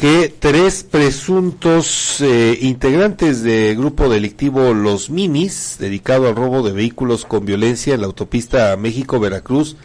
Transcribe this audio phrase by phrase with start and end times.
[0.00, 7.26] que tres presuntos eh, integrantes del grupo delictivo Los Minis, dedicado al robo de vehículos
[7.26, 9.76] con violencia en la autopista México-Veracruz,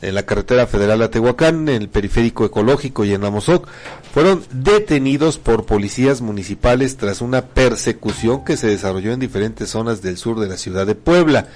[0.00, 3.68] en la carretera federal a Tehuacán, en el periférico ecológico y en Amozoc,
[4.14, 10.16] fueron detenidos por policías municipales tras una persecución que se desarrolló en diferentes zonas del
[10.16, 11.46] sur de la ciudad de Puebla.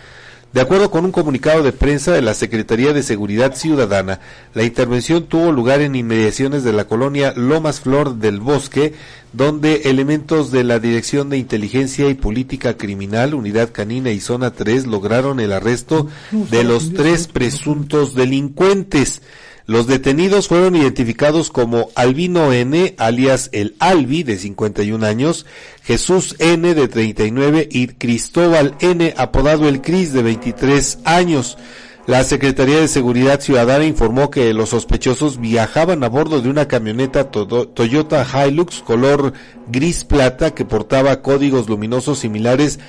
[0.52, 4.20] De acuerdo con un comunicado de prensa de la Secretaría de Seguridad Ciudadana,
[4.52, 8.92] la intervención tuvo lugar en inmediaciones de la colonia Lomas Flor del Bosque,
[9.32, 14.86] donde elementos de la Dirección de Inteligencia y Política Criminal, Unidad Canina y Zona 3
[14.86, 19.22] lograron el arresto de los tres presuntos delincuentes.
[19.66, 25.46] Los detenidos fueron identificados como Albino N, alias el Albi, de 51 años,
[25.84, 31.58] Jesús N, de 39 y Cristóbal N, apodado el Cris, de 23 años.
[32.04, 37.30] La Secretaría de Seguridad Ciudadana informó que los sospechosos viajaban a bordo de una camioneta
[37.30, 39.34] Toyota Hilux color
[39.68, 42.80] gris plata que portaba códigos luminosos similares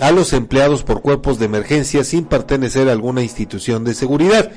[0.00, 4.50] a los empleados por cuerpos de emergencia sin pertenecer a alguna institución de seguridad.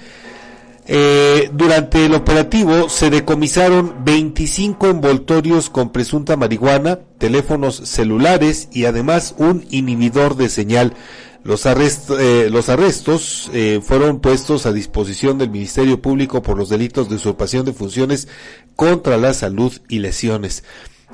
[0.88, 9.34] Eh, durante el operativo se decomisaron 25 envoltorios con presunta marihuana, teléfonos celulares y además
[9.38, 10.94] un inhibidor de señal.
[11.44, 17.10] Los, eh, los arrestos eh, fueron puestos a disposición del Ministerio Público por los delitos
[17.10, 18.28] de usurpación de funciones
[18.76, 20.64] contra la salud y lesiones.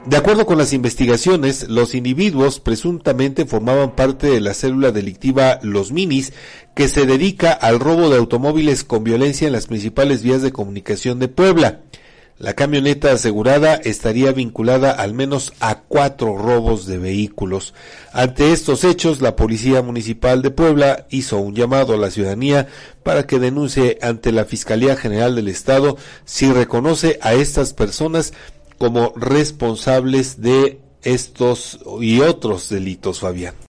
[0.06, 5.92] De acuerdo con las investigaciones, los individuos presuntamente formaban parte de la célula delictiva Los
[5.92, 6.34] Minis,
[6.76, 11.20] que se dedica al robo de automóviles con violencia en las principales vías de comunicación
[11.20, 11.82] de Puebla.
[12.40, 17.76] La camioneta asegurada estaría vinculada al menos a cuatro robos de vehículos.
[18.12, 22.68] Ante estos hechos, la Policía Municipal de Puebla hizo un llamado a la ciudadanía
[23.04, 28.34] para que denuncie ante la Fiscalía General del Estado si reconoce a estas personas
[28.82, 33.54] como responsables de estos y otros delitos, Fabián.